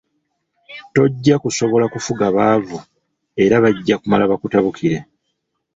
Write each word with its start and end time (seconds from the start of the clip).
Tojja 0.93 1.35
kusobola 1.43 1.85
kufuga 1.93 2.25
baavu 2.35 2.77
era 3.45 3.55
bajja 3.63 3.95
kumala 4.01 4.29
bakutabukire. 4.31 4.97